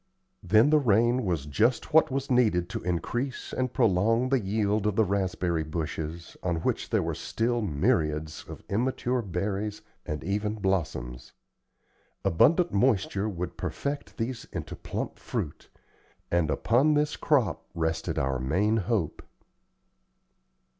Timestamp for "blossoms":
10.55-11.33